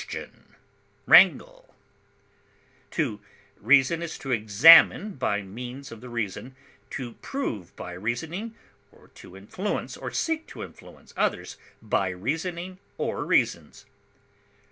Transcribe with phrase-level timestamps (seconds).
[1.05, 1.65] controvert,
[2.89, 3.19] To
[3.57, 6.55] reason is to examine by means of the reason,
[6.89, 8.55] to prove by reasoning,
[8.91, 13.85] or to influence or seek to influence others by reasoning or reasons.